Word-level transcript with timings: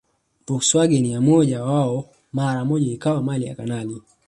Volkswagen 0.47 1.05
ya 1.05 1.21
mmoja 1.21 1.63
wao 1.63 2.09
mara 2.33 2.65
moja 2.65 2.91
ikawa 2.91 3.21
mali 3.23 3.45
ya 3.45 3.55
kanali 3.55 4.01